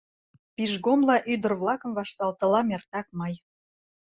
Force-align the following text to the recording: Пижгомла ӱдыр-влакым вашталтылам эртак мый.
Пижгомла 0.55 1.17
ӱдыр-влакым 1.33 1.91
вашталтылам 1.97 2.67
эртак 2.75 3.07
мый. 3.19 3.33